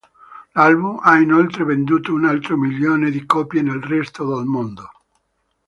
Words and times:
L'album 0.55 0.97
ha 0.99 1.19
inoltre 1.19 1.63
venduto 1.63 2.11
un 2.11 2.25
altro 2.25 2.57
milione 2.57 3.11
di 3.11 3.23
copie 3.23 3.61
nel 3.61 3.83
resto 3.83 4.35
del 4.35 4.45
mondo. 4.45 4.89